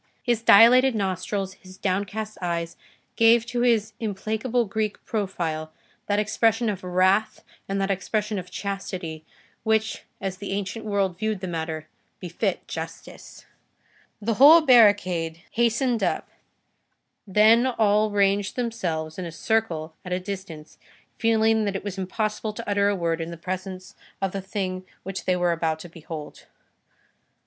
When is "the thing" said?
24.31-24.83